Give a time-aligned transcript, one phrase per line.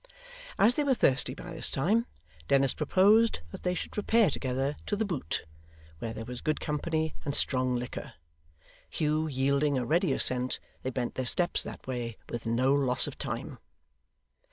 [0.57, 2.07] As they were thirsty by this time,
[2.47, 5.45] Dennis proposed that they should repair together to The Boot,
[5.99, 8.13] where there was good company and strong liquor.
[8.89, 13.19] Hugh yielding a ready assent, they bent their steps that way with no loss of
[13.19, 13.59] time.